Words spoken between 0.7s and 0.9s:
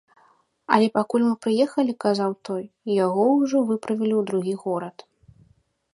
Але